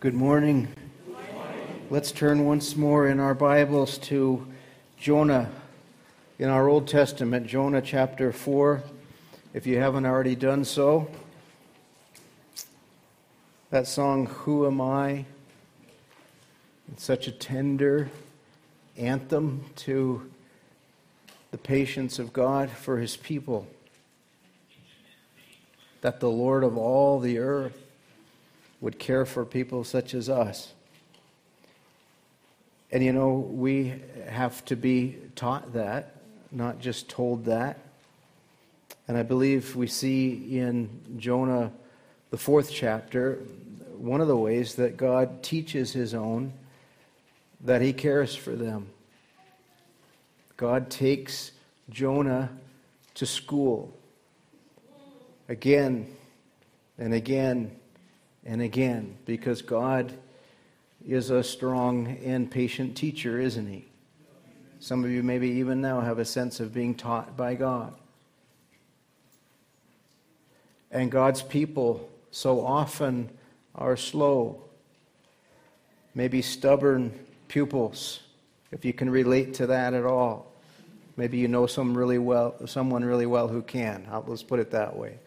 [0.00, 0.68] Good morning.
[1.90, 4.46] Let's turn once more in our Bibles to
[4.98, 5.50] Jonah
[6.38, 8.82] in our Old Testament, Jonah chapter 4,
[9.52, 11.10] if you haven't already done so.
[13.68, 15.26] That song, Who Am I?
[16.90, 18.08] It's such a tender
[18.96, 20.30] anthem to
[21.50, 23.66] the patience of God for his people.
[26.00, 27.89] That the Lord of all the earth
[28.80, 30.72] would care for people such as us.
[32.92, 33.94] And you know, we
[34.28, 36.16] have to be taught that,
[36.50, 37.78] not just told that.
[39.06, 40.88] And I believe we see in
[41.18, 41.72] Jonah,
[42.30, 43.38] the fourth chapter,
[43.96, 46.52] one of the ways that God teaches his own
[47.62, 48.88] that he cares for them.
[50.56, 51.52] God takes
[51.90, 52.50] Jonah
[53.14, 53.92] to school
[55.48, 56.06] again
[56.98, 57.76] and again
[58.44, 60.12] and again because God
[61.06, 63.86] is a strong and patient teacher, isn't He?
[64.80, 67.94] Some of you, maybe even now, have a sense of being taught by God.
[70.90, 73.30] And God's people so often
[73.74, 74.62] are slow,
[76.14, 77.12] maybe stubborn
[77.48, 78.20] pupils,
[78.72, 80.52] if you can relate to that at all.
[81.16, 84.08] Maybe you know some really well, someone really well who can.
[84.26, 85.18] Let's put it that way.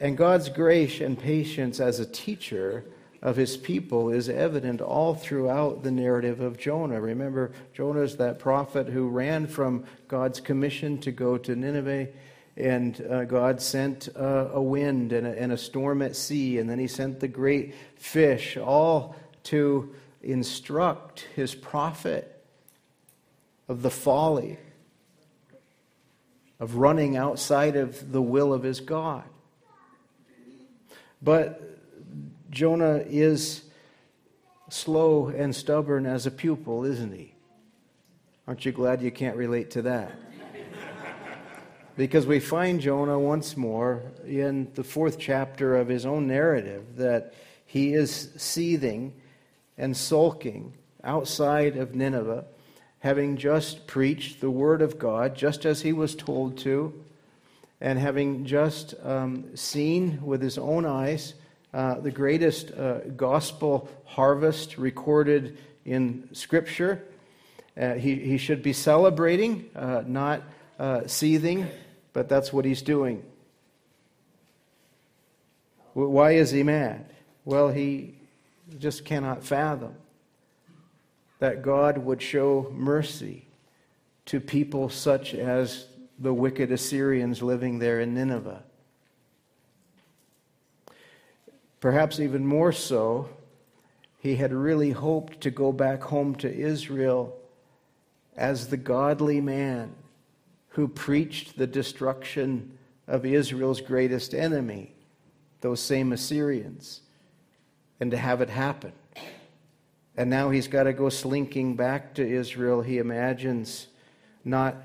[0.00, 2.84] And God's grace and patience as a teacher
[3.20, 7.00] of his people is evident all throughout the narrative of Jonah.
[7.00, 12.08] Remember, Jonah is that prophet who ran from God's commission to go to Nineveh,
[12.56, 16.70] and uh, God sent uh, a wind and a, and a storm at sea, and
[16.70, 22.44] then he sent the great fish, all to instruct his prophet
[23.68, 24.58] of the folly
[26.60, 29.24] of running outside of the will of his God.
[31.20, 31.78] But
[32.50, 33.64] Jonah is
[34.70, 37.34] slow and stubborn as a pupil, isn't he?
[38.46, 40.12] Aren't you glad you can't relate to that?
[41.96, 47.34] because we find Jonah once more in the fourth chapter of his own narrative that
[47.66, 49.12] he is seething
[49.76, 52.44] and sulking outside of Nineveh,
[53.00, 57.04] having just preached the word of God, just as he was told to
[57.80, 61.34] and having just um, seen with his own eyes
[61.72, 67.04] uh, the greatest uh, gospel harvest recorded in Scripture,
[67.76, 70.42] uh, he, he should be celebrating, uh, not
[70.78, 71.68] uh, seething,
[72.12, 73.22] but that's what he's doing.
[75.94, 77.06] Why is he mad?
[77.44, 78.14] Well, he
[78.78, 79.94] just cannot fathom
[81.38, 83.46] that God would show mercy
[84.26, 85.86] to people such as
[86.18, 88.62] the wicked Assyrians living there in Nineveh.
[91.80, 93.28] Perhaps even more so,
[94.18, 97.36] he had really hoped to go back home to Israel
[98.36, 99.94] as the godly man
[100.70, 104.92] who preached the destruction of Israel's greatest enemy,
[105.60, 107.00] those same Assyrians,
[108.00, 108.92] and to have it happen.
[110.16, 113.86] And now he's got to go slinking back to Israel, he imagines,
[114.44, 114.76] not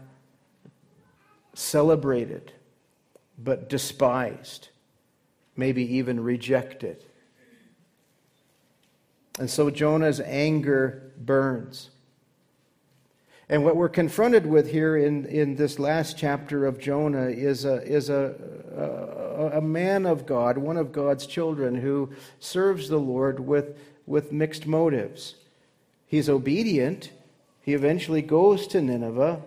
[1.53, 2.51] celebrated,
[3.37, 4.69] but despised,
[5.55, 7.03] maybe even rejected.
[9.39, 11.89] And so Jonah's anger burns.
[13.49, 17.81] And what we're confronted with here in, in this last chapter of Jonah is, a,
[17.83, 18.35] is a,
[18.75, 24.31] a, a man of God, one of God's children, who serves the Lord with, with
[24.31, 25.35] mixed motives.
[26.07, 27.11] He's obedient.
[27.61, 29.41] He eventually goes to Nineveh,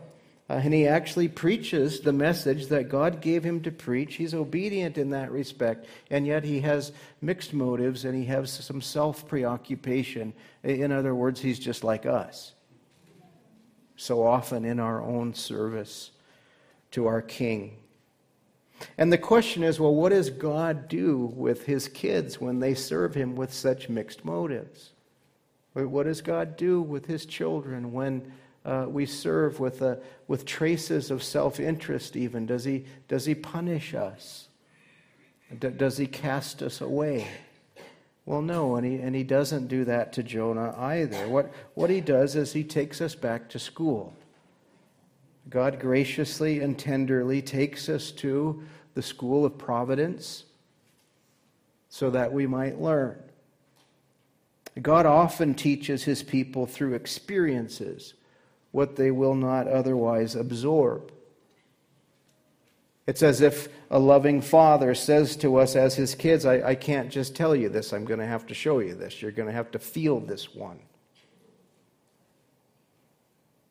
[0.49, 4.15] uh, and he actually preaches the message that God gave him to preach.
[4.15, 8.81] He's obedient in that respect, and yet he has mixed motives and he has some
[8.81, 10.33] self preoccupation.
[10.63, 12.53] In other words, he's just like us.
[13.97, 16.13] So often in our own service
[16.93, 17.79] to our King.
[18.99, 23.15] And the question is well, what does God do with his kids when they serve
[23.15, 24.93] him with such mixed motives?
[25.73, 28.33] What does God do with his children when
[28.67, 32.47] uh, we serve with, a, with traces of self interest, even?
[32.47, 34.49] Does he, does he punish us?
[35.57, 37.29] D- does he cast us away?
[38.25, 41.29] Well, no, and he, and he doesn't do that to Jonah either.
[41.29, 44.13] What, what he does is he takes us back to school.
[45.49, 48.65] God graciously and tenderly takes us to
[48.95, 50.43] the school of providence
[51.89, 53.17] so that we might learn.
[54.83, 58.15] God often teaches his people through experiences
[58.77, 61.11] what they will not otherwise absorb.
[63.07, 67.11] It's as if a loving father says to us as his kids, I, I can't
[67.11, 69.23] just tell you this, I'm going to have to show you this.
[69.23, 70.79] You're going to have to feel this one.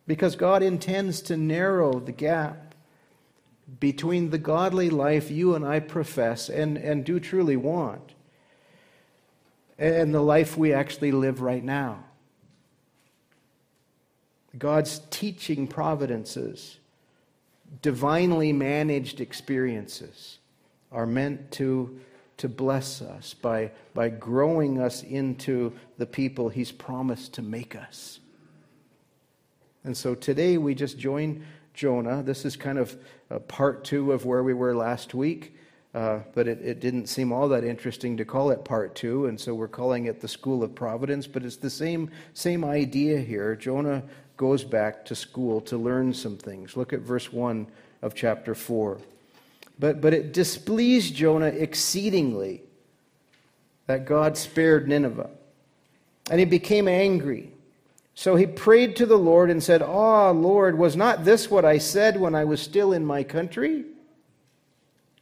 [0.07, 2.73] Because God intends to narrow the gap
[3.79, 8.15] between the godly life you and I profess and, and do truly want
[9.77, 12.05] and the life we actually live right now.
[14.57, 16.77] God's teaching providences,
[17.81, 20.39] divinely managed experiences,
[20.91, 21.99] are meant to,
[22.37, 28.19] to bless us by, by growing us into the people He's promised to make us.
[29.83, 32.23] And so today we just join Jonah.
[32.23, 32.97] This is kind of
[33.47, 35.55] part two of where we were last week.
[35.93, 39.39] Uh, but it, it, didn't seem all that interesting to call it part two, and
[39.39, 41.25] so we're calling it the School of Providence.
[41.25, 43.55] But it's the same, same idea here.
[43.55, 44.03] Jonah
[44.37, 46.75] goes back to school to learn some things.
[46.75, 47.67] Look at verse 1
[48.01, 48.99] of chapter 4.
[49.77, 52.61] But, but it displeased Jonah exceedingly
[53.87, 55.29] that God spared Nineveh,
[56.29, 57.51] and he became angry.
[58.15, 61.77] So he prayed to the Lord and said, Ah, Lord, was not this what I
[61.77, 63.83] said when I was still in my country?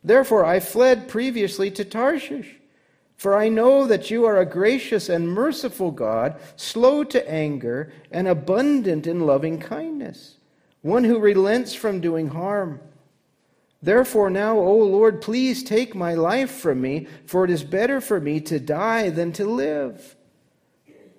[0.04, 2.56] Therefore, I fled previously to Tarshish.
[3.24, 8.28] For I know that you are a gracious and merciful God, slow to anger, and
[8.28, 10.36] abundant in loving kindness,
[10.82, 12.82] one who relents from doing harm.
[13.82, 18.20] Therefore, now, O Lord, please take my life from me, for it is better for
[18.20, 20.18] me to die than to live.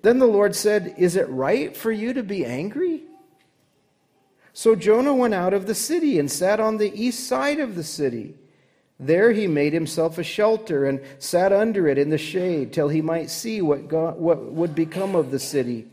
[0.03, 3.01] Then the Lord said, Is it right for you to be angry?
[4.53, 7.83] So Jonah went out of the city and sat on the east side of the
[7.83, 8.35] city.
[8.99, 13.01] There he made himself a shelter and sat under it in the shade till he
[13.01, 15.87] might see what, God, what would become of the city.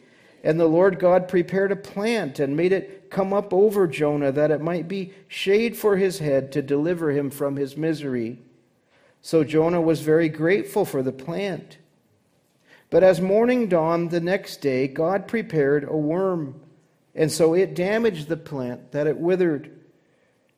[0.45, 4.51] And the Lord God prepared a plant and made it come up over Jonah that
[4.51, 8.39] it might be shade for his head to deliver him from his misery.
[9.21, 11.79] So Jonah was very grateful for the plant.
[12.91, 16.61] But as morning dawned the next day, God prepared a worm,
[17.15, 19.71] and so it damaged the plant that it withered.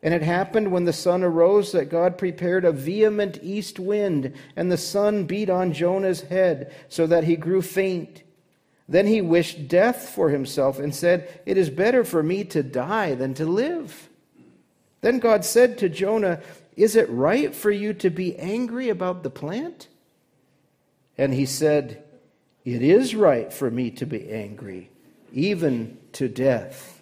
[0.05, 4.71] And it happened when the sun arose that God prepared a vehement east wind, and
[4.71, 8.23] the sun beat on Jonah's head, so that he grew faint.
[8.87, 13.15] Then he wished death for himself and said, It is better for me to die
[13.15, 14.11] than to live.
[15.01, 16.43] Then God said to Jonah,
[16.77, 19.89] Is it right for you to be angry about the plant?
[21.17, 22.05] And he said,
[22.67, 24.91] It is right for me to be angry,
[25.33, 26.94] even to death.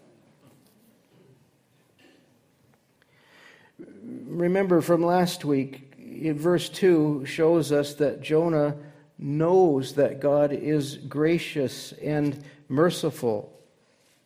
[4.32, 8.76] Remember from last week, in verse 2 shows us that Jonah
[9.18, 13.52] knows that God is gracious and merciful,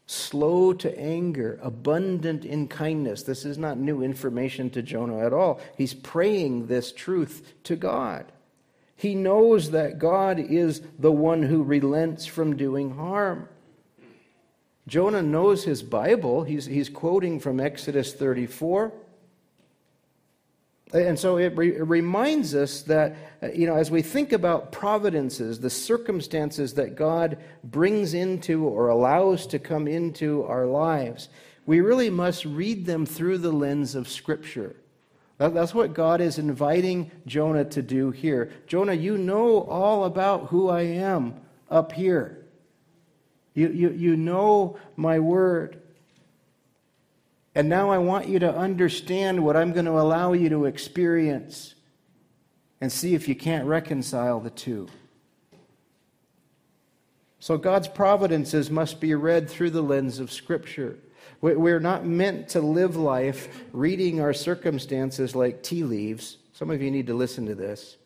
[0.07, 3.23] slow to anger, abundant in kindness.
[3.23, 5.61] This is not new information to Jonah at all.
[5.77, 8.31] He's praying this truth to God.
[8.95, 13.49] He knows that God is the one who relents from doing harm.
[14.89, 16.45] Jonah knows his Bible.
[16.45, 18.93] He's, he's quoting from Exodus 34.
[20.93, 25.59] And so it, re- reminds us that, uh, you know, as we think about providences,
[25.59, 31.29] the circumstances that God brings into or allows to come into our lives,
[31.67, 34.77] we really must read them through the lens of Scripture.
[35.39, 38.53] That, that's what God is inviting Jonah to do here.
[38.69, 41.35] Jonah, you know all about who I am
[41.69, 42.47] up here.
[43.55, 45.83] You, you, you know my word.
[47.57, 51.75] And now I want you to understand what I'm going to allow you to experience
[52.83, 54.89] and see if you can't reconcile the two.
[57.39, 60.99] So God's providences must be read through the lens of Scripture.
[61.41, 66.37] We're not meant to live life reading our circumstances like tea leaves.
[66.53, 67.97] Some of you need to listen to this.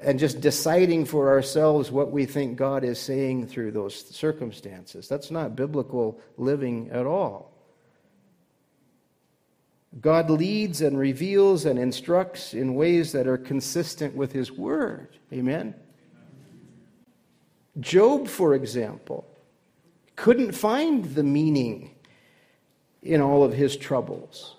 [0.00, 5.06] And just deciding for ourselves what we think God is saying through those circumstances.
[5.06, 7.52] That's not biblical living at all.
[10.00, 15.16] God leads and reveals and instructs in ways that are consistent with His Word.
[15.32, 15.74] Amen?
[17.80, 19.26] Job, for example,
[20.16, 21.94] couldn't find the meaning
[23.02, 24.56] in all of his troubles.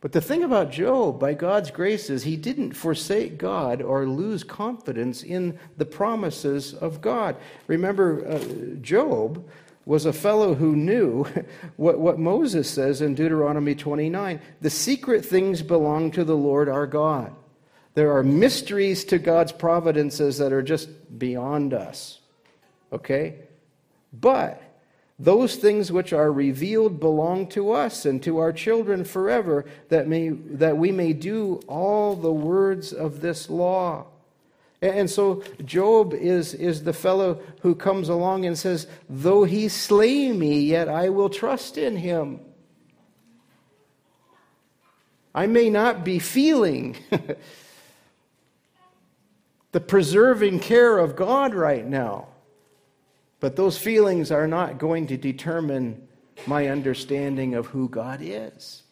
[0.00, 4.44] But the thing about Job, by God's grace, is he didn't forsake God or lose
[4.44, 7.36] confidence in the promises of God.
[7.68, 8.38] Remember, uh,
[8.82, 9.48] Job
[9.86, 11.24] was a fellow who knew
[11.76, 16.86] what, what Moses says in Deuteronomy 29 the secret things belong to the Lord our
[16.86, 17.34] God.
[17.94, 20.88] There are mysteries to God's providences that are just
[21.18, 22.18] beyond us.
[22.92, 23.36] Okay?
[24.12, 24.60] But
[25.18, 30.30] Those things which are revealed belong to us and to our children forever, that, may,
[30.30, 34.06] that we may do all the words of this law.
[34.84, 40.30] And so Job is, is the fellow who comes along and says, Though he slay
[40.30, 42.40] me, yet I will trust in him.
[45.34, 46.96] I may not be feeling
[49.72, 52.28] the preserving care of God right now.
[53.40, 56.06] But those feelings are not going to determine
[56.46, 58.82] my understanding of who God is.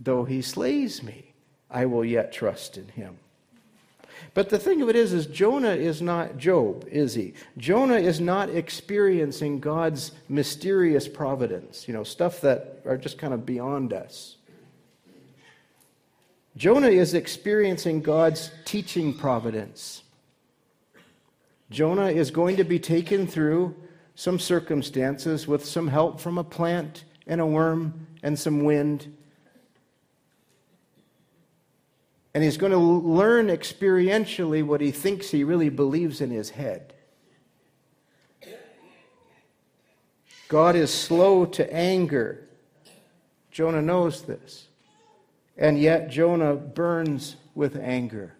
[0.00, 1.32] Though he slays me,
[1.70, 3.18] I will yet trust in him.
[4.32, 7.34] But the thing of it is, is Jonah is not Job, is he?
[7.56, 13.46] Jonah is not experiencing God's mysterious providence, you know, stuff that are just kind of
[13.46, 14.36] beyond us.
[16.56, 20.02] Jonah is experiencing God's teaching providence.
[21.70, 23.74] Jonah is going to be taken through
[24.14, 29.12] some circumstances with some help from a plant and a worm and some wind.
[32.34, 36.92] And he's going to learn experientially what he thinks he really believes in his head.
[40.48, 42.48] God is slow to anger.
[43.50, 44.66] Jonah knows this.
[45.56, 48.34] And yet Jonah burns with anger.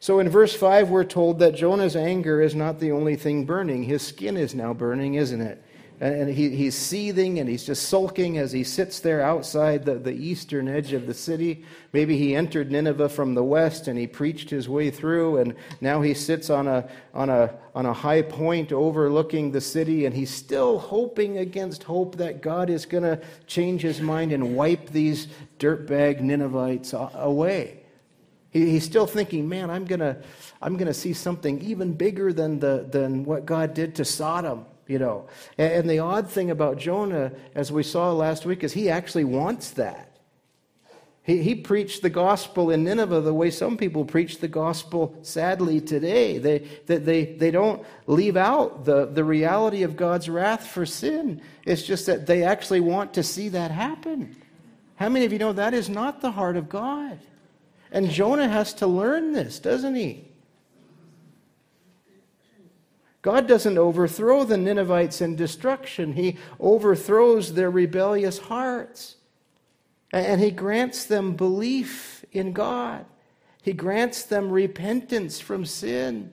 [0.00, 3.82] So in verse 5, we're told that Jonah's anger is not the only thing burning.
[3.82, 5.62] His skin is now burning, isn't it?
[6.00, 10.12] And he, he's seething and he's just sulking as he sits there outside the, the
[10.12, 11.64] eastern edge of the city.
[11.92, 16.00] Maybe he entered Nineveh from the west and he preached his way through, and now
[16.00, 20.30] he sits on a, on a, on a high point overlooking the city, and he's
[20.30, 25.26] still hoping against hope that God is going to change his mind and wipe these
[25.58, 27.82] dirtbag Ninevites away.
[28.50, 30.16] He, he's still thinking, man, I'm going to
[30.62, 34.64] I'm going to see something even bigger than, the, than what God did to Sodom
[34.88, 35.28] you know.
[35.56, 39.70] And, the odd thing about Jonah, as we saw last week, is he actually wants
[39.72, 40.16] that.
[41.22, 45.80] He, he preached the gospel in Nineveh the way some people preach the gospel, sadly,
[45.80, 46.38] today.
[46.38, 51.42] They, they, they, they don't leave out the, the reality of God's wrath for sin.
[51.64, 54.36] It's just that they actually want to see that happen.
[54.96, 57.20] How many of you know that is not the heart of God?
[57.92, 60.27] And Jonah has to learn this, doesn't he?
[63.28, 69.16] God doesn't overthrow the Ninevites in destruction, He overthrows their rebellious hearts.
[70.14, 73.04] And He grants them belief in God,
[73.60, 76.32] He grants them repentance from sin.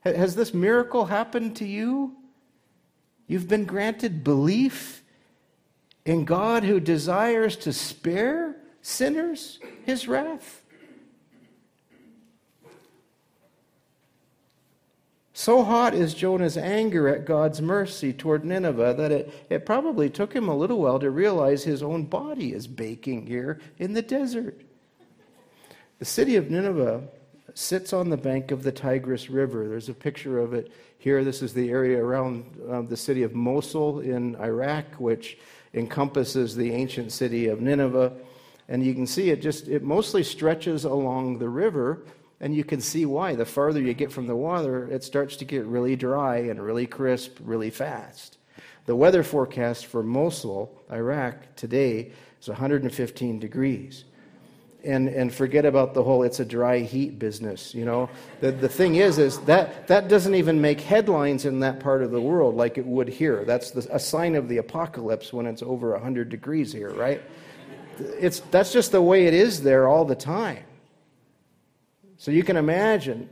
[0.00, 2.14] Has this miracle happened to you?
[3.26, 5.02] You've been granted belief
[6.04, 10.64] in God who desires to spare sinners his wrath.
[15.40, 20.34] So hot is Jonah's anger at God's mercy toward Nineveh that it, it probably took
[20.34, 24.60] him a little while to realize his own body is baking here in the desert.
[25.98, 27.04] The city of Nineveh
[27.54, 29.66] sits on the bank of the Tigris River.
[29.66, 31.24] There's a picture of it here.
[31.24, 35.38] This is the area around uh, the city of Mosul in Iraq, which
[35.72, 38.12] encompasses the ancient city of Nineveh.
[38.68, 42.02] And you can see it just, it mostly stretches along the river
[42.40, 43.34] and you can see why.
[43.34, 46.86] The farther you get from the water, it starts to get really dry and really
[46.86, 48.38] crisp really fast.
[48.86, 54.04] The weather forecast for Mosul, Iraq, today is 115 degrees.
[54.82, 58.08] And, and forget about the whole it's a dry heat business you know
[58.40, 62.10] the, the thing is is that that doesn't even make headlines in that part of
[62.10, 65.62] the world like it would here that's the, a sign of the apocalypse when it's
[65.62, 67.20] over 100 degrees here right
[67.98, 70.64] it's that's just the way it is there all the time
[72.20, 73.30] so you can imagine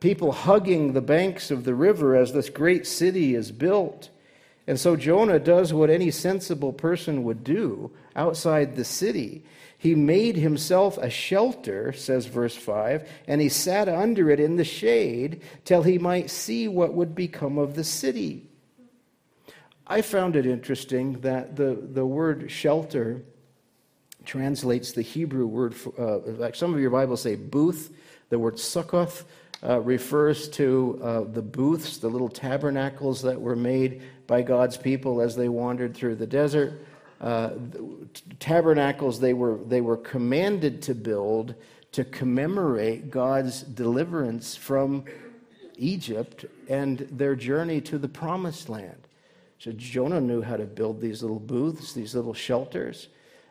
[0.00, 4.08] people hugging the banks of the river as this great city is built.
[4.66, 9.44] And so Jonah does what any sensible person would do outside the city.
[9.76, 14.64] He made himself a shelter, says verse 5, and he sat under it in the
[14.64, 18.48] shade till he might see what would become of the city.
[19.86, 23.24] I found it interesting that the, the word shelter
[24.24, 27.92] translates the Hebrew word, for, uh, like some of your Bibles say booth.
[28.28, 29.24] The word sukkoth
[29.62, 35.20] uh, refers to uh, the booths, the little tabernacles that were made by God's people
[35.20, 36.84] as they wandered through the desert.
[37.20, 37.50] Uh,
[38.38, 41.54] tabernacles they were, they were commanded to build
[41.92, 45.04] to commemorate God's deliverance from
[45.76, 49.08] Egypt and their journey to the promised land.
[49.58, 53.08] So Jonah knew how to build these little booths, these little shelters.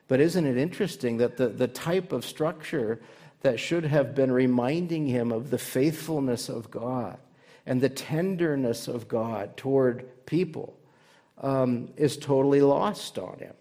[0.10, 3.00] But isn't it interesting that the, the type of structure
[3.42, 7.18] that should have been reminding him of the faithfulness of God
[7.66, 10.76] and the tenderness of God toward people
[11.38, 13.54] um, is totally lost on him.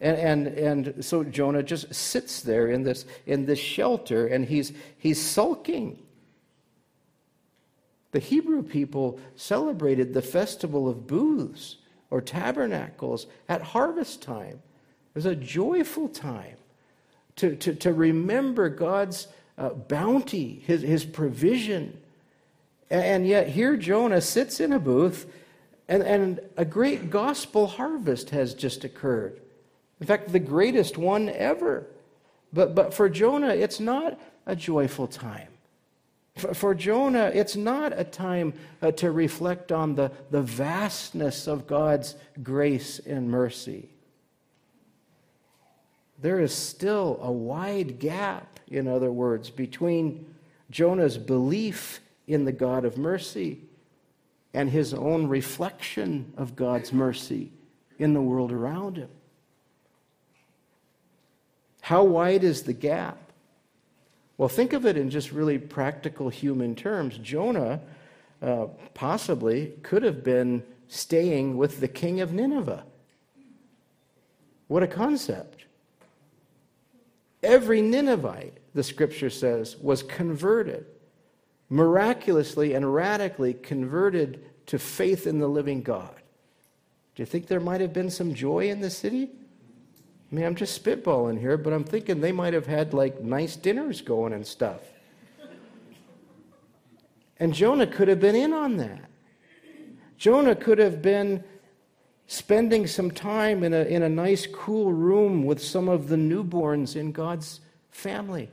[0.00, 4.72] And, and, and so Jonah just sits there in this, in this shelter and he's,
[4.96, 5.98] he's sulking.
[8.12, 11.78] The Hebrew people celebrated the festival of booths
[12.10, 14.62] or tabernacles at harvest time.
[15.14, 16.56] It was a joyful time
[17.36, 21.98] to, to, to remember God's uh, bounty, his, his provision.
[22.90, 25.26] And yet, here Jonah sits in a booth,
[25.88, 29.40] and, and a great gospel harvest has just occurred.
[30.00, 31.86] In fact, the greatest one ever.
[32.52, 35.48] But, but for Jonah, it's not a joyful time.
[36.36, 41.66] For, for Jonah, it's not a time uh, to reflect on the, the vastness of
[41.66, 43.88] God's grace and mercy.
[46.20, 50.34] There is still a wide gap, in other words, between
[50.70, 53.60] Jonah's belief in the God of mercy
[54.52, 57.52] and his own reflection of God's mercy
[57.98, 59.10] in the world around him.
[61.80, 63.18] How wide is the gap?
[64.36, 67.18] Well, think of it in just really practical human terms.
[67.18, 67.80] Jonah
[68.42, 72.84] uh, possibly could have been staying with the king of Nineveh.
[74.68, 75.64] What a concept.
[77.42, 80.86] Every Ninevite, the scripture says, was converted,
[81.68, 86.14] miraculously and radically converted to faith in the living God.
[87.14, 89.30] Do you think there might have been some joy in the city?
[90.30, 93.56] I mean, I'm just spitballing here, but I'm thinking they might have had like nice
[93.56, 94.80] dinners going and stuff.
[97.40, 99.04] And Jonah could have been in on that.
[100.18, 101.44] Jonah could have been
[102.28, 106.94] spending some time in a, in a nice, cool room with some of the newborns
[106.94, 108.50] in God's family.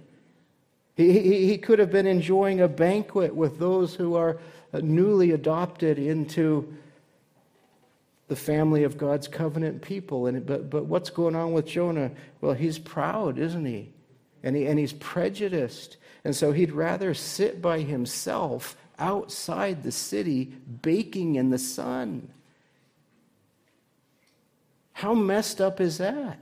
[0.96, 4.40] He, he, he could have been enjoying a banquet with those who are
[4.74, 6.74] uh, newly adopted into
[8.30, 10.26] the family of God's covenant people.
[10.28, 12.12] And, but, but what's going on with Jonah?
[12.40, 13.92] Well, he's proud, isn't he?
[14.42, 14.68] And, he?
[14.68, 15.98] and he's prejudiced.
[16.24, 20.46] And so he'd rather sit by himself outside the city
[20.82, 22.30] baking in the sun.
[24.96, 26.40] How messed up is that?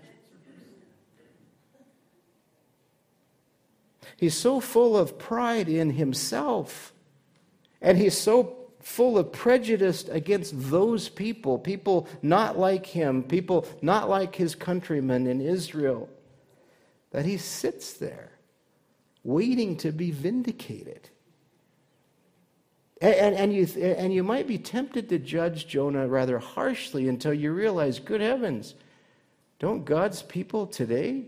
[4.16, 6.94] He's so full of pride in himself,
[7.82, 14.08] and he's so full of prejudice against those people, people not like him, people not
[14.08, 16.08] like his countrymen in Israel,
[17.10, 18.34] that he sits there
[19.24, 21.10] waiting to be vindicated.
[23.04, 27.52] And, and, you, and you might be tempted to judge Jonah rather harshly until you
[27.52, 28.76] realize, good heavens,
[29.60, 31.26] don't God's people today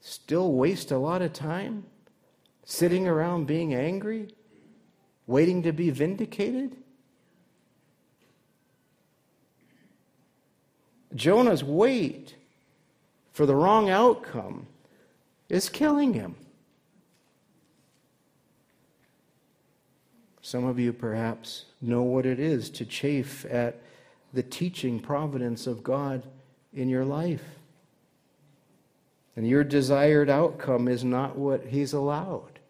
[0.00, 1.84] still waste a lot of time
[2.64, 4.28] sitting around being angry?
[5.28, 6.74] waiting to be vindicated?
[11.14, 12.34] Jonah's wait
[13.32, 14.66] for the wrong outcome
[15.48, 16.34] is killing him.
[20.48, 23.82] Some of you perhaps know what it is to chafe at
[24.32, 26.22] the teaching providence of God
[26.72, 27.44] in your life.
[29.36, 32.60] And your desired outcome is not what He's allowed.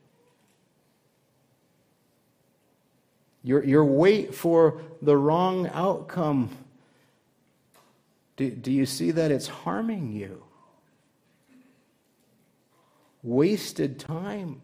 [3.44, 6.50] Your, your wait for the wrong outcome.
[8.36, 10.42] Do, do you see that it's harming you?
[13.22, 14.62] Wasted time,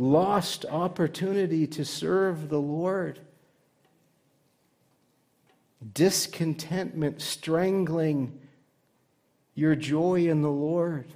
[0.00, 3.20] lost opportunity to serve the Lord,
[5.92, 8.40] discontentment strangling
[9.54, 11.12] your joy in the Lord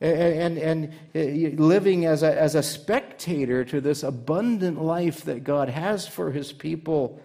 [0.00, 5.68] and, and, and, living as a, as a spectator to this abundant life that God
[5.68, 7.20] has for his people,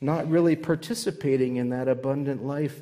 [0.00, 2.80] not really participating in that abundant life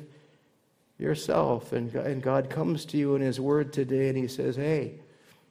[0.99, 1.71] yourself.
[1.71, 4.99] And, and God comes to you in his word today and he says, Hey,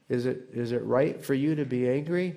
[0.09, 2.37] is it, is it right for you to be angry?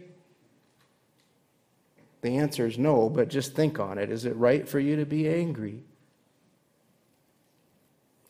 [2.22, 4.12] The answer is no, but just think on it.
[4.12, 5.84] Is it right for you to be angry?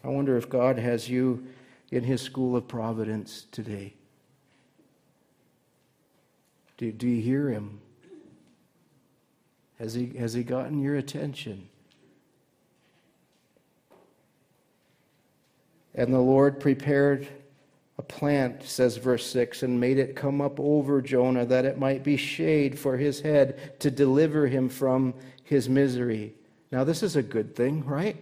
[0.03, 1.45] I wonder if God has you
[1.91, 3.93] in his school of providence today?
[6.77, 7.79] Do, do you hear him?
[9.77, 11.67] Has he, has he gotten your attention?
[15.93, 17.27] And the Lord prepared
[18.01, 22.03] a plant, says verse 6, and made it come up over Jonah that it might
[22.03, 26.33] be shade for his head to deliver him from his misery.
[26.71, 28.17] Now, this is a good thing, right?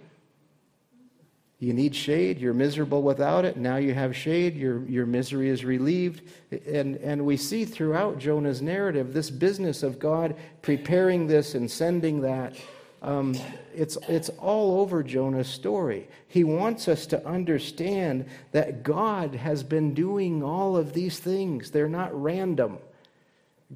[1.59, 2.39] You need shade.
[2.39, 3.55] You're miserable without it.
[3.55, 4.57] Now you have shade.
[4.57, 6.29] Your, your misery is relieved.
[6.67, 12.19] And, and we see throughout Jonah's narrative this business of God preparing this and sending
[12.21, 12.57] that.
[13.01, 13.35] Um,
[13.73, 16.07] it's, it's all over Jonah's story.
[16.27, 21.87] He wants us to understand that God has been doing all of these things, they're
[21.87, 22.77] not random.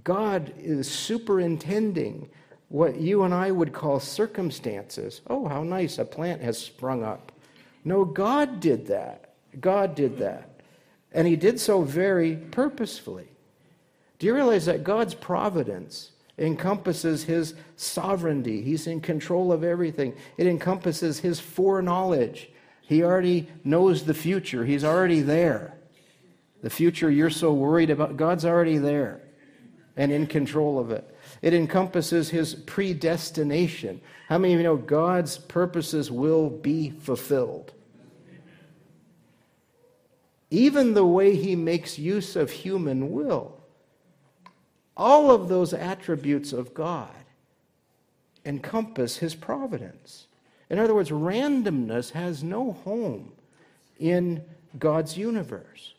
[0.03, 2.29] God is superintending
[2.69, 5.21] what you and I would call circumstances.
[5.27, 7.31] Oh, how nice, a plant has sprung up.
[7.85, 9.35] No, God did that.
[9.61, 10.49] God did that.
[11.11, 13.27] And He did so very purposefully.
[14.17, 18.61] Do you realize that God's providence encompasses His sovereignty?
[18.61, 22.49] He's in control of everything, it encompasses His foreknowledge.
[22.81, 25.75] He already knows the future, He's already there.
[26.61, 29.21] The future you're so worried about, God's already there
[29.95, 31.15] and in control of it.
[31.41, 34.01] It encompasses his predestination.
[34.27, 37.73] How many of you know God's purposes will be fulfilled?
[40.49, 43.59] Even the way he makes use of human will.
[44.95, 47.09] All of those attributes of God
[48.45, 50.27] encompass his providence.
[50.69, 53.31] In other words, randomness has no home
[53.99, 54.43] in
[54.77, 55.93] God's universe.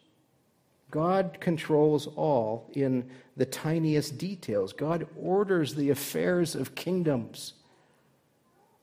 [0.90, 4.72] God controls all in the tiniest details.
[4.72, 7.54] God orders the affairs of kingdoms.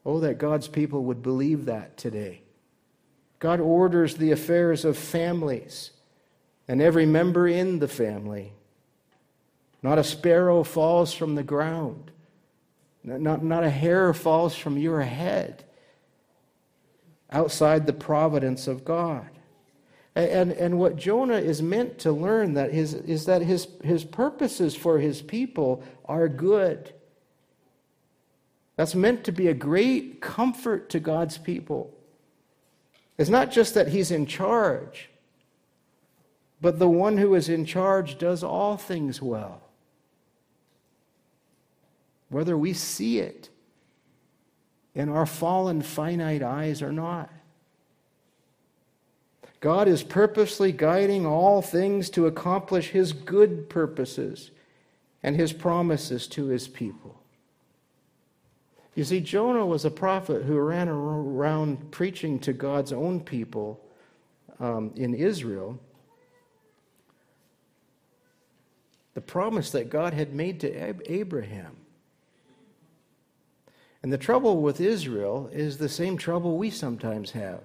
[0.05, 2.41] Oh, that God's people would believe that today.
[3.39, 5.91] God orders the affairs of families
[6.67, 8.53] and every member in the family.
[9.83, 12.11] Not a sparrow falls from the ground,
[13.03, 15.63] not, not a hair falls from your head
[17.31, 19.27] outside the providence of God.
[20.13, 24.75] And, and what Jonah is meant to learn that his, is that his, his purposes
[24.75, 26.93] for his people are good.
[28.75, 31.97] That's meant to be a great comfort to God's people.
[33.17, 35.09] It's not just that he's in charge,
[36.59, 39.61] but the one who is in charge does all things well.
[42.31, 43.49] Whether we see it
[44.95, 47.29] in our fallen, finite eyes or not.
[49.59, 54.49] God is purposely guiding all things to accomplish his good purposes
[55.21, 57.21] and his promises to his people.
[58.95, 63.79] You see, Jonah was a prophet who ran around preaching to God's own people
[64.59, 65.79] um, in Israel
[69.13, 71.80] the promise that God had made to Abraham.
[74.03, 77.61] And the trouble with Israel is the same trouble we sometimes have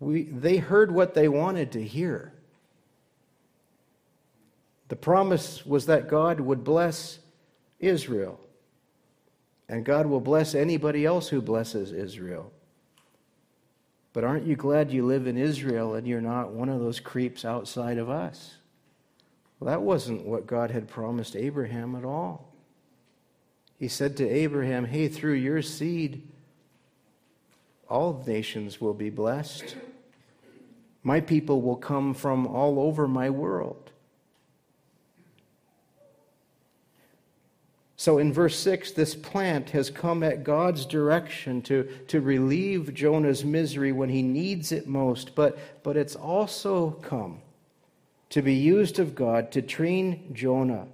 [0.00, 2.32] we, they heard what they wanted to hear.
[4.88, 7.18] The promise was that God would bless
[7.78, 8.40] Israel,
[9.68, 12.50] and God will bless anybody else who blesses Israel.
[14.12, 17.44] But aren't you glad you live in Israel and you're not one of those creeps
[17.44, 18.56] outside of us?
[19.60, 22.49] Well, that wasn't what God had promised Abraham at all.
[23.80, 26.28] He said to Abraham, Hey, through your seed,
[27.88, 29.74] all nations will be blessed.
[31.02, 33.90] My people will come from all over my world.
[37.96, 43.46] So in verse 6, this plant has come at God's direction to, to relieve Jonah's
[43.46, 47.40] misery when he needs it most, but, but it's also come
[48.28, 50.86] to be used of God to train Jonah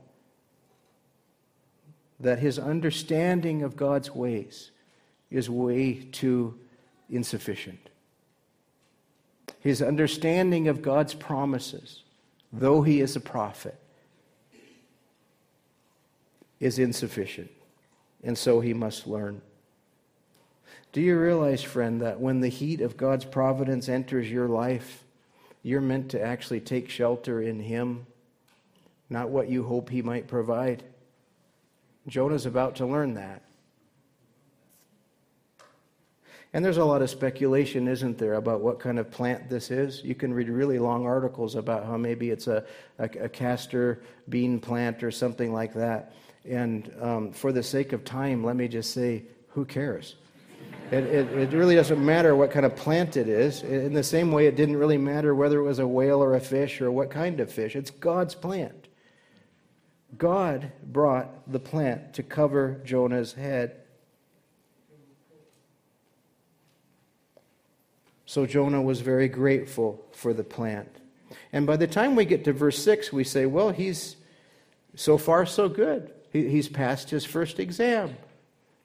[2.20, 4.70] that his understanding of God's ways
[5.31, 6.59] is way too
[7.11, 7.90] insufficient.
[9.61, 12.02] His understanding of God's promises,
[12.52, 13.79] though he is a prophet,
[16.61, 17.50] is insufficient.
[18.22, 19.42] And so he must learn.
[20.92, 25.05] Do you realize, friend, that when the heat of God's providence enters your life,
[25.62, 28.07] you're meant to actually take shelter in Him,
[29.11, 30.85] not what you hope He might provide?
[32.07, 33.42] Jonah's about to learn that.
[36.53, 40.03] And there's a lot of speculation, isn't there, about what kind of plant this is?
[40.03, 42.64] You can read really long articles about how maybe it's a,
[42.99, 46.14] a, a castor bean plant or something like that.
[46.49, 50.14] And um, for the sake of time, let me just say, who cares?
[50.90, 53.62] It, it, it, really doesn't matter what kind of plant it is.
[53.62, 56.40] In the same way, it didn't really matter whether it was a whale or a
[56.40, 57.75] fish or what kind of fish.
[57.75, 58.86] It's God's plant.
[60.16, 63.76] God brought the plant to cover Jonah's head.
[68.24, 70.88] So Jonah was very grateful for the plant.
[71.52, 74.16] And by the time we get to verse 6, we say, well, he's
[74.94, 76.12] so far so good.
[76.33, 78.16] He's passed his first exam.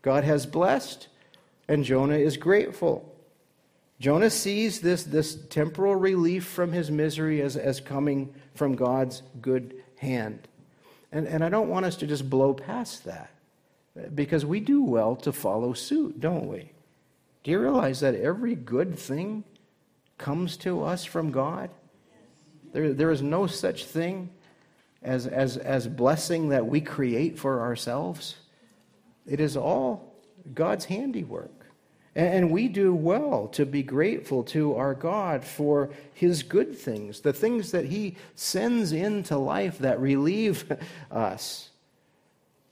[0.01, 1.07] God has blessed,
[1.67, 3.07] and Jonah is grateful.
[3.99, 9.75] Jonah sees this, this temporal relief from his misery as, as coming from God's good
[9.97, 10.47] hand.
[11.11, 13.31] And, and I don't want us to just blow past that
[14.15, 16.71] because we do well to follow suit, don't we?
[17.43, 19.43] Do you realize that every good thing
[20.17, 21.69] comes to us from God?
[22.71, 24.29] There, there is no such thing
[25.01, 28.35] as, as, as blessing that we create for ourselves.
[29.25, 30.15] It is all
[30.53, 31.60] God's handiwork.
[32.15, 37.31] And we do well to be grateful to our God for His good things, the
[37.31, 40.69] things that He sends into life that relieve
[41.11, 41.69] us,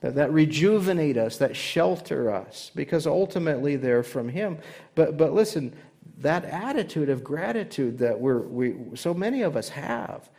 [0.01, 4.57] that, that rejuvenate us, that shelter us, because ultimately they're from Him.
[4.95, 5.73] But, but listen,
[6.17, 10.29] that attitude of gratitude that we're, we, so many of us have,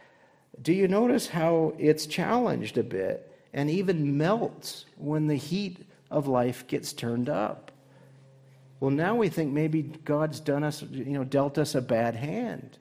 [0.60, 6.26] do you notice how it's challenged a bit and even melts when the heat of
[6.26, 7.69] life gets turned up?
[8.80, 12.78] Well, now we think maybe God's done us, you know, dealt us a bad hand.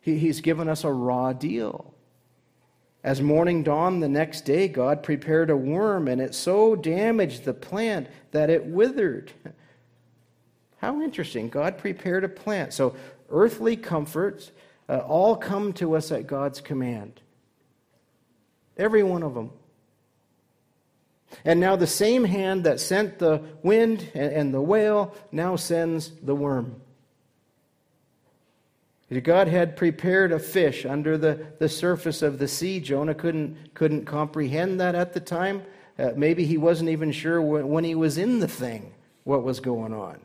[0.00, 1.94] He, he's given us a raw deal.
[3.04, 7.54] As morning dawned the next day, God prepared a worm, and it so damaged the
[7.54, 9.30] plant that it withered.
[10.78, 11.48] How interesting.
[11.48, 12.72] God prepared a plant.
[12.72, 12.96] So,
[13.30, 14.50] earthly comforts
[14.88, 17.20] uh, all come to us at God's command.
[18.76, 19.50] Every one of them.
[21.44, 26.34] And now the same hand that sent the wind and the whale now sends the
[26.34, 26.80] worm.
[29.22, 32.78] God had prepared a fish under the, the surface of the sea.
[32.78, 35.62] Jonah couldn't, couldn't comprehend that at the time.
[35.98, 38.92] Uh, maybe he wasn't even sure when, when, he was in the thing
[39.24, 40.20] what was going on.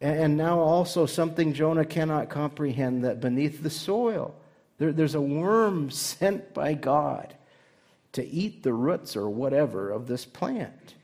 [0.00, 4.34] And, and now, also, something Jonah cannot comprehend that beneath the soil,
[4.78, 7.34] there, there's a worm sent by God
[8.14, 10.94] to eat the roots or whatever of this plant.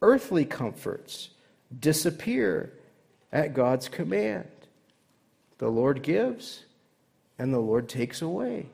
[0.00, 1.30] Earthly comforts
[1.78, 2.72] disappear
[3.32, 4.48] at God's command.
[5.58, 6.64] The Lord gives
[7.38, 8.70] and the Lord takes away.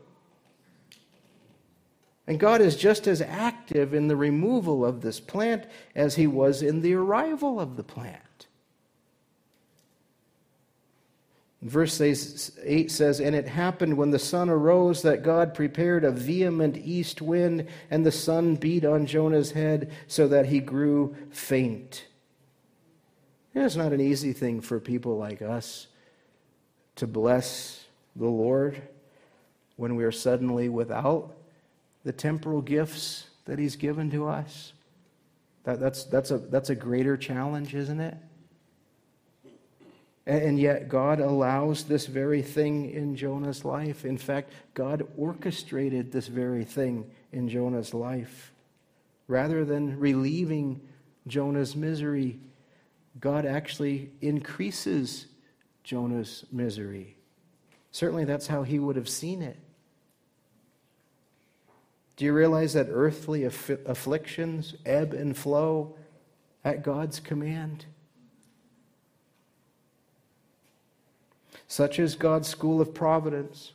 [2.27, 6.63] And God is just as active in the removal of this plant as he was
[6.63, 8.23] in the arrival of the plant.
[11.63, 16.79] Verse 8 says, And it happened when the sun arose that God prepared a vehement
[16.79, 22.07] east wind, and the sun beat on Jonah's head so that he grew faint.
[23.55, 25.87] It's not an easy thing for people like us
[26.97, 27.85] to bless
[28.17, 28.81] the Lord
[29.77, 31.35] when we are suddenly without
[32.05, 34.73] the temporal gifts that He's given to us.
[35.65, 38.17] That, that's, that's, a, that's a greater challenge, isn't it?
[40.31, 44.05] And yet, God allows this very thing in Jonah's life.
[44.05, 48.53] In fact, God orchestrated this very thing in Jonah's life.
[49.27, 50.83] Rather than relieving
[51.27, 52.39] Jonah's misery,
[53.19, 55.27] God actually increases
[55.83, 57.17] Jonah's misery.
[57.91, 59.59] Certainly, that's how he would have seen it.
[62.15, 65.97] Do you realize that earthly aff- afflictions ebb and flow
[66.65, 67.87] at God's command?
[71.71, 73.75] Such as God's school of providence.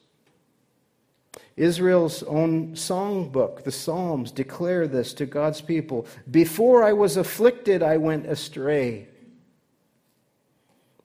[1.55, 6.05] Israel's own songbook, the Psalms, declare this to God's people.
[6.29, 9.08] Before I was afflicted, I went astray.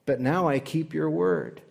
[0.05, 1.61] But now I keep your word.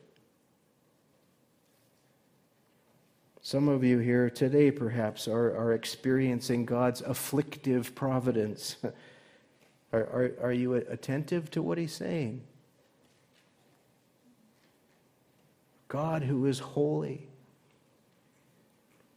[3.42, 8.76] Some of you here today, perhaps, are, are experiencing God's afflictive providence.
[9.92, 12.40] are, are, are you attentive to what He's saying?
[15.90, 17.26] God, who is holy,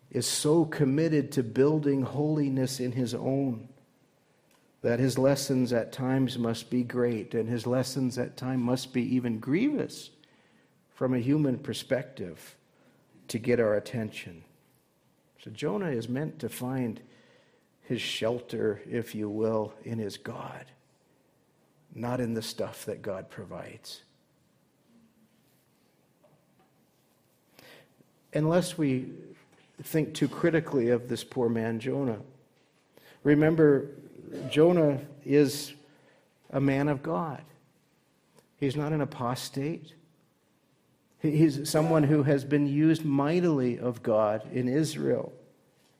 [0.09, 3.69] is so committed to building holiness in his own
[4.81, 9.15] that his lessons at times must be great and his lessons at times must be
[9.15, 10.09] even grievous
[10.95, 12.55] from a human perspective
[13.27, 14.43] to get our attention.
[15.43, 16.99] So Jonah is meant to find
[17.83, 20.65] his shelter, if you will, in his God,
[21.93, 24.01] not in the stuff that God provides.
[28.33, 29.09] Unless we
[29.81, 32.19] think too critically of this poor man, Jonah.
[33.23, 33.87] Remember,
[34.49, 35.73] Jonah is
[36.51, 37.41] a man of God.
[38.59, 39.93] He's not an apostate.
[41.19, 45.31] He's someone who has been used mightily of God in Israel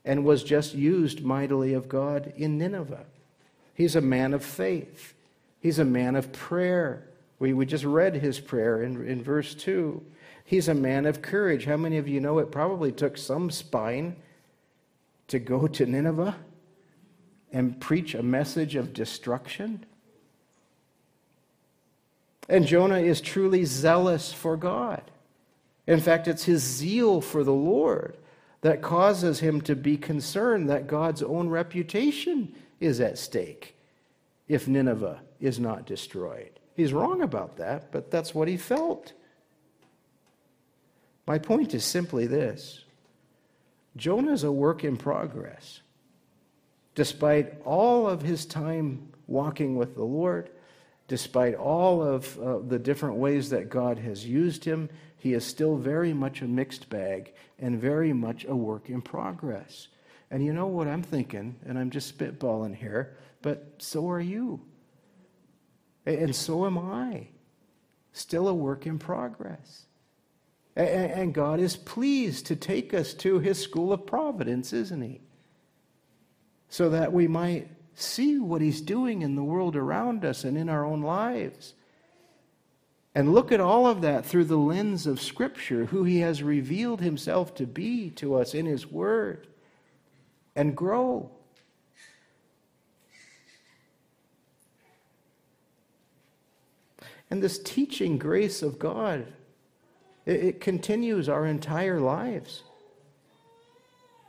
[0.06, 3.06] and was just used mightily of God in Nineveh.
[3.74, 5.14] He's a man of faith.
[5.62, 7.08] He's a man of prayer.
[7.40, 10.04] We, we just read his prayer in, in verse 2.
[10.54, 11.66] He's a man of courage.
[11.66, 14.18] How many of you know it probably took some spine
[15.28, 16.36] to go to Nineveh
[17.52, 19.84] and preach a message of destruction?
[22.48, 25.02] And Jonah is truly zealous for God.
[25.88, 28.16] In fact, it's his zeal for the Lord
[28.62, 33.76] that causes him to be concerned that God's own reputation is at stake
[34.48, 36.60] if Nineveh is not destroyed.
[36.76, 39.14] He's wrong about that, but that's what he felt.
[41.26, 42.84] My point is simply this
[43.96, 45.82] Jonah is a work in progress.
[46.96, 50.52] Despite all of his time walking with the Lord,
[51.08, 55.76] despite all of uh, the different ways that God has used him, he is still
[55.76, 59.88] very much a mixed bag and very much a work in progress.
[60.30, 64.62] And you know what I'm thinking, and I'm just spitballing here, but so are you.
[66.06, 67.28] And so am I.
[68.12, 69.86] Still a work in progress.
[70.76, 75.22] And God is pleased to take us to his school of providence, isn't he?
[76.68, 80.70] So that we might see what he's doing in the world around us and in
[80.70, 81.76] our own lives.
[83.14, 87.02] And look at all of that through the lens of Scripture, who he has revealed
[87.02, 89.46] himself to be to us in his word,
[90.56, 91.30] and grow.
[97.30, 99.32] And this teaching grace of God
[100.26, 102.64] it, it continues our entire lives.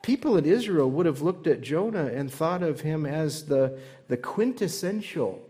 [0.03, 3.79] People in Israel would have looked at Jonah and thought of him as the,
[4.09, 5.41] the quintessential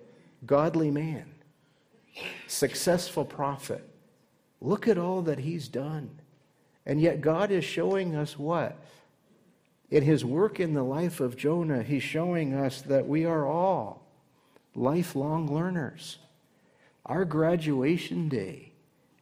[0.46, 1.26] godly man,
[2.46, 3.85] successful prophet.
[4.61, 6.11] Look at all that he's done.
[6.87, 8.76] And yet, God is showing us what?
[9.90, 14.07] In his work in the life of Jonah, he's showing us that we are all
[14.74, 16.18] lifelong learners.
[17.07, 18.73] Our graduation day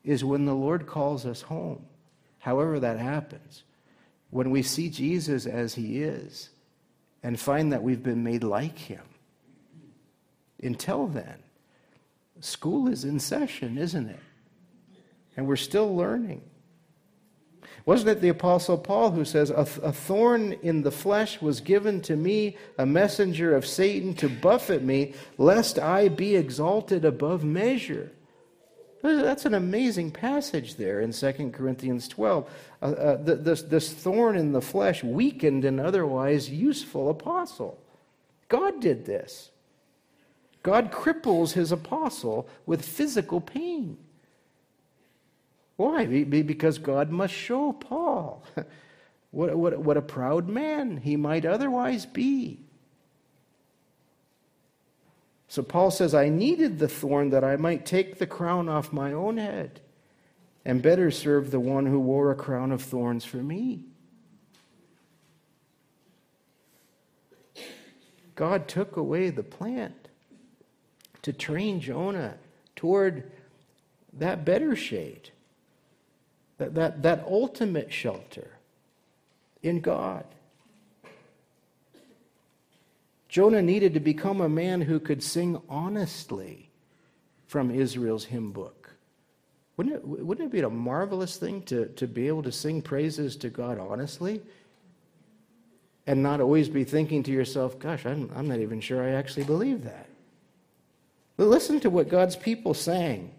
[0.05, 1.85] is when the Lord calls us home,
[2.39, 3.65] however that happens.
[4.31, 6.51] When we see Jesus as he is
[7.23, 9.03] and find that we've been made like him.
[10.63, 11.43] Until then,
[12.41, 14.21] school is in session, isn't it?
[15.37, 16.43] And we're still learning.
[17.85, 22.15] Wasn't it the Apostle Paul who says, a, thorn in the flesh was given to
[22.17, 28.13] me, a messenger of Satan to buffet me, lest I be exalted above measure?
[29.03, 32.49] That's an amazing passage there in 2 Corinthians 12.
[32.81, 37.79] Uh, uh, this, this thorn in the flesh weakened an otherwise useful apostle.
[38.49, 39.51] God did this.
[40.63, 43.99] God cripples his apostle with physical pain.
[45.77, 46.05] Why?
[46.05, 48.45] Because God must show Paul
[49.33, 52.61] what, what, what a proud man he might otherwise be.
[55.53, 59.13] So Paul says, I needed the thorn that I might take the crown off my
[59.13, 59.83] own head
[60.65, 63.85] and better serve the one who wore a crown of thorns for me.
[68.35, 70.09] God took away the plant
[71.21, 72.39] to train Jonah
[72.75, 73.31] toward
[74.15, 75.33] that better shade,
[76.57, 78.53] that, that, that ultimate shelter
[79.63, 80.25] in God.
[83.33, 86.69] Jonah needed to become a man who could sing honestly
[87.47, 88.91] from Israel's hymn book.
[89.79, 93.37] Wouldn't it, wouldn't it be a marvelous thing to, to be able to sing praises
[93.37, 94.43] to God honestly?
[96.07, 99.45] And not always be thinking to yourself, gosh, I'm, I'm not even sure I actually
[99.45, 100.11] believe that.
[101.39, 103.33] But listen to what God's people sang.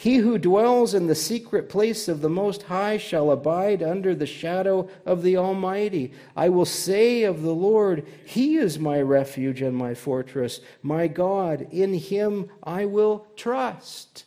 [0.00, 4.24] He who dwells in the secret place of the Most High shall abide under the
[4.24, 6.14] shadow of the Almighty.
[6.34, 11.68] I will say of the Lord, He is my refuge and my fortress, my God.
[11.70, 14.24] In Him I will trust.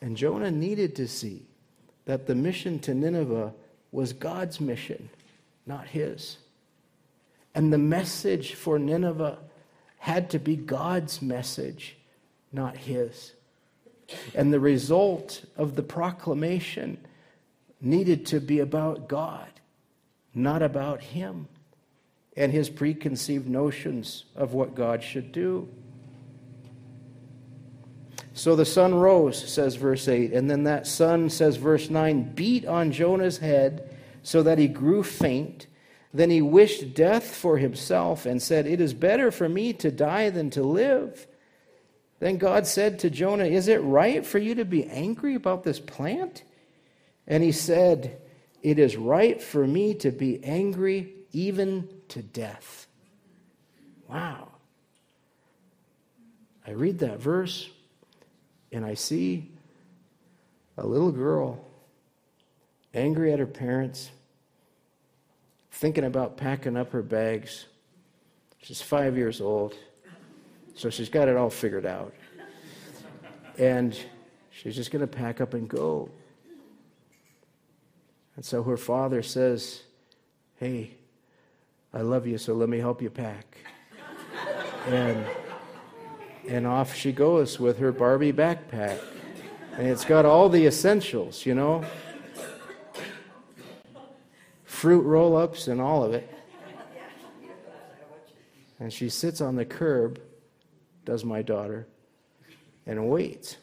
[0.00, 1.42] And Jonah needed to see
[2.06, 3.52] that the mission to Nineveh
[3.90, 5.10] was God's mission,
[5.66, 6.38] not his.
[7.54, 9.36] And the message for Nineveh
[10.02, 11.96] had to be God's message,
[12.52, 13.34] not his.
[14.34, 16.98] And the result of the proclamation
[17.80, 19.46] needed to be about God,
[20.34, 21.46] not about him
[22.36, 25.68] and his preconceived notions of what God should do.
[28.34, 32.66] So the sun rose, says verse 8, and then that sun, says verse 9, beat
[32.66, 35.68] on Jonah's head so that he grew faint.
[36.14, 40.30] Then he wished death for himself and said, It is better for me to die
[40.30, 41.26] than to live.
[42.20, 45.80] Then God said to Jonah, Is it right for you to be angry about this
[45.80, 46.44] plant?
[47.26, 48.20] And he said,
[48.62, 52.86] It is right for me to be angry even to death.
[54.06, 54.48] Wow.
[56.66, 57.68] I read that verse
[58.70, 59.50] and I see
[60.76, 61.64] a little girl
[62.94, 64.10] angry at her parents
[65.82, 67.66] thinking about packing up her bags.
[68.62, 69.74] She's five years old.
[70.76, 72.14] So she's got it all figured out.
[73.58, 73.98] And
[74.52, 76.08] she's just going to pack up and go.
[78.36, 79.82] And so her father says,
[80.54, 80.92] Hey,
[81.92, 83.56] I love you, so let me help you pack.
[84.86, 85.26] and,
[86.48, 89.00] and off she goes with her Barbie backpack.
[89.76, 91.84] And it's got all the essentials, you know
[94.82, 96.28] fruit roll ups and all of it.
[98.80, 100.20] And she sits on the curb,
[101.04, 101.86] does my daughter,
[102.84, 103.58] and waits.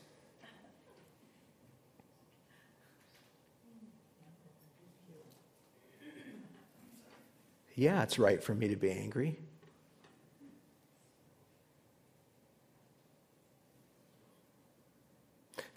[7.75, 9.37] Yeah, it's right for me to be angry.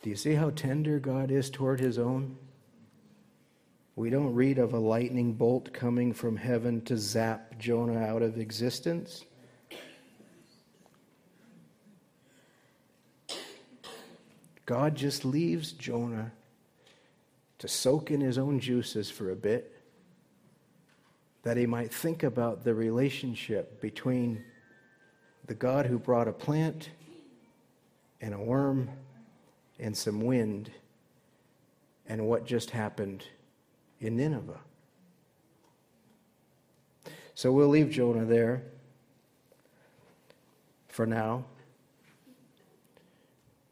[0.02, 2.36] Do you see how tender God is toward his own?
[3.94, 8.38] We don't read of a lightning bolt coming from heaven to zap Jonah out of
[8.38, 9.24] existence.
[14.64, 16.32] God just leaves Jonah
[17.58, 19.76] to soak in his own juices for a bit
[21.42, 24.42] that he might think about the relationship between
[25.46, 26.88] the God who brought a plant
[28.20, 28.88] and a worm
[29.78, 30.70] and some wind
[32.06, 33.24] and what just happened
[34.02, 34.60] in Nineveh.
[37.34, 38.62] So we'll leave Jonah there
[40.88, 41.44] for now.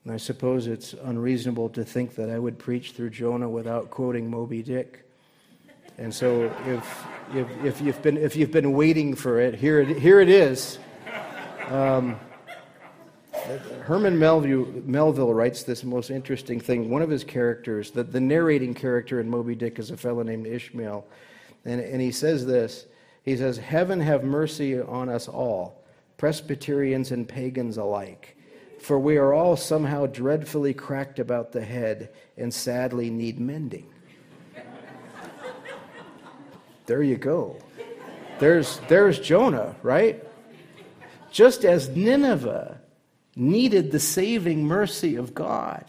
[0.04, 4.30] And I suppose it's unreasonable to think that I would preach through Jonah without quoting
[4.30, 5.06] Moby Dick.
[5.98, 9.98] And so if, if, if, you've, been, if you've been waiting for it, here it,
[9.98, 10.78] here it is.
[11.68, 12.18] Um,
[13.58, 16.90] Herman Melville, Melville, writes this most interesting thing.
[16.90, 20.46] One of his characters, the, the narrating character in Moby Dick, is a fellow named
[20.46, 21.06] Ishmael.
[21.64, 22.86] And, and he says this
[23.22, 25.84] He says, Heaven have mercy on us all,
[26.16, 28.36] Presbyterians and pagans alike.
[28.80, 33.92] For we are all somehow dreadfully cracked about the head and sadly need mending.
[36.86, 37.56] There you go.
[38.40, 40.26] There's, there's Jonah, right?
[41.30, 42.79] Just as Nineveh
[43.40, 45.84] needed the saving mercy of God,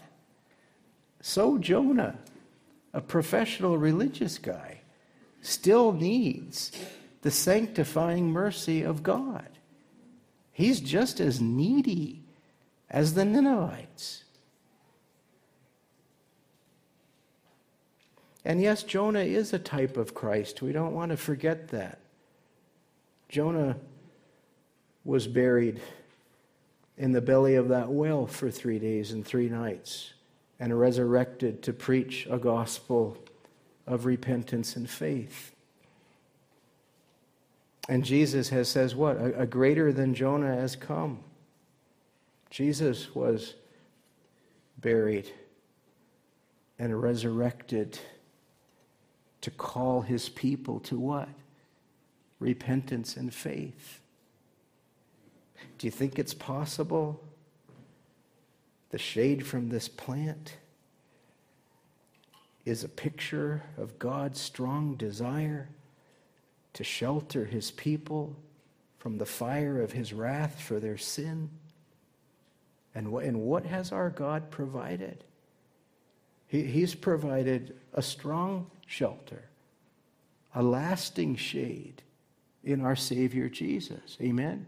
[1.20, 2.18] so Jonah,
[2.92, 4.80] a professional religious guy,
[5.40, 6.72] still needs
[7.20, 9.48] the sanctifying mercy of God.
[10.52, 12.22] He's just as needy
[12.90, 14.24] as the Ninevites.
[18.44, 20.62] And yes, Jonah is a type of Christ.
[20.62, 22.00] We don't want to forget that.
[23.28, 23.76] Jonah
[25.04, 25.80] was buried
[26.96, 30.12] in the belly of that whale for three days and three nights
[30.60, 33.16] and resurrected to preach a gospel
[33.86, 35.52] of repentance and faith.
[37.88, 39.16] And Jesus has says what?
[39.16, 41.18] A, a greater than Jonah has come.
[42.50, 43.54] Jesus was
[44.78, 45.30] buried
[46.78, 47.98] and resurrected
[49.40, 51.28] to call his people to what?
[52.38, 54.01] Repentance and faith.
[55.78, 57.22] Do you think it's possible?
[58.90, 60.56] The shade from this plant
[62.64, 65.68] is a picture of God's strong desire
[66.74, 68.36] to shelter his people
[68.98, 71.50] from the fire of his wrath for their sin.
[72.94, 75.24] And what, has our God provided?
[76.46, 79.44] He, he's provided a strong shelter,
[80.54, 82.02] a lasting shade
[82.62, 84.16] in our Savior Jesus.
[84.20, 84.66] Amen?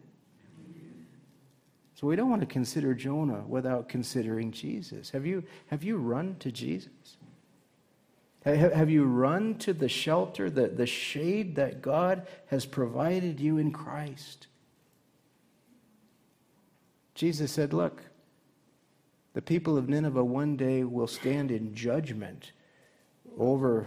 [1.94, 5.10] So we don't want to consider Jonah without considering Jesus.
[5.10, 7.16] Have you, have you run to Jesus?
[8.44, 13.72] Have, you run to the shelter, the, the shade that God has provided you in
[13.72, 14.48] Christ?
[17.14, 18.02] Jesus said, Look,
[19.32, 22.52] the people of Nineveh one day will stand in judgment
[23.38, 23.86] over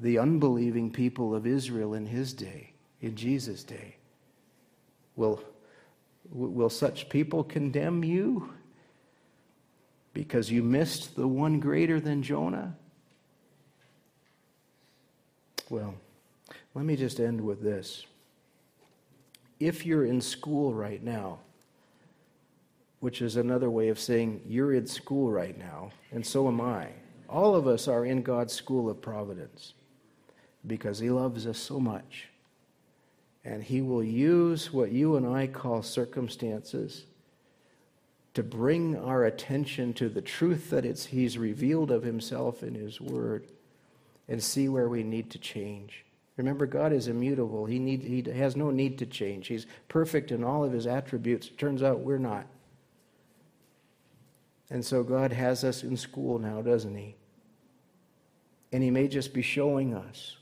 [0.00, 3.96] the unbelieving people of Israel in his day, in Jesus' day.
[5.16, 5.42] Will,
[6.30, 8.52] will such people condemn you
[10.12, 12.76] because you missed the one greater than Jonah?
[15.68, 15.94] Well,
[16.74, 18.06] let me just end with this.
[19.58, 21.38] If you're in school right now,
[23.00, 26.88] which is another way of saying you're in school right now, and so am I.
[27.28, 29.74] All of us are in God's school of providence
[30.66, 32.28] because He loves us so much.
[33.44, 37.04] And He will use what you and I call circumstances
[38.34, 43.00] to bring our attention to the truth that it's, He's revealed of Himself in His
[43.00, 43.46] Word
[44.28, 46.04] and see where we need to change.
[46.36, 47.66] Remember, God is immutable.
[47.66, 49.48] He, need, he has no need to change.
[49.48, 51.48] He's perfect in all of his attributes.
[51.48, 52.46] It turns out we're not.
[54.70, 57.16] And so God has us in school now, doesn't He?
[58.72, 60.36] And He may just be showing us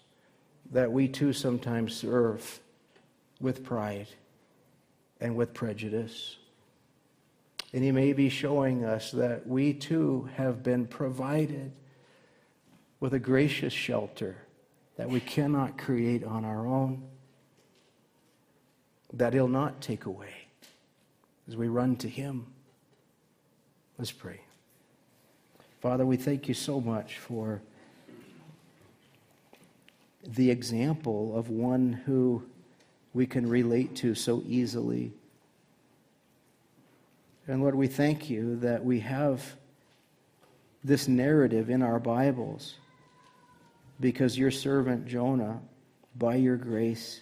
[0.70, 2.60] that we too sometimes serve
[3.40, 4.08] with pride
[5.20, 6.36] and with prejudice.
[7.72, 11.72] And He may be showing us that we too have been provided
[13.00, 14.36] with a gracious shelter
[14.96, 17.02] that we cannot create on our own,
[19.12, 20.34] that He'll not take away
[21.46, 22.46] as we run to Him.
[23.98, 24.40] Let's pray.
[25.80, 27.62] Father, we thank you so much for
[30.26, 32.42] the example of one who
[33.14, 35.12] we can relate to so easily.
[37.46, 39.56] And Lord, we thank you that we have
[40.84, 42.74] this narrative in our Bibles
[44.00, 45.60] because your servant Jonah,
[46.16, 47.20] by your grace,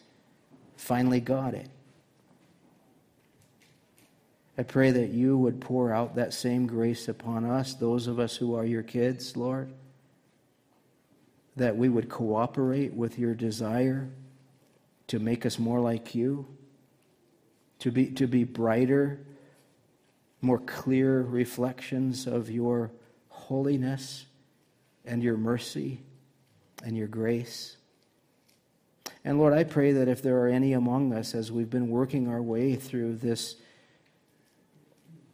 [0.77, 1.69] finally got it.
[4.59, 8.37] I pray that you would pour out that same grace upon us, those of us
[8.37, 9.71] who are your kids, Lord,
[11.57, 14.09] that we would cooperate with your desire
[15.09, 16.47] to make us more like you,
[17.81, 19.21] to be, to be brighter,
[20.41, 22.91] more clear reflections of your
[23.29, 24.27] holiness
[25.05, 26.01] and your mercy
[26.85, 27.77] and your grace.
[29.25, 32.29] And Lord, I pray that if there are any among us as we've been working
[32.29, 33.57] our way through this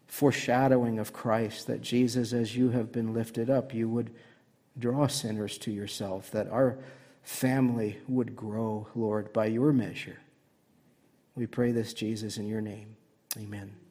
[0.07, 4.15] foreshadowing of Christ, that Jesus, as you have been lifted up, you would
[4.79, 6.79] draw sinners to yourself, that our
[7.23, 10.19] family would grow, Lord, by your measure.
[11.35, 12.97] We pray this, Jesus, in your name.
[13.39, 13.82] Amen.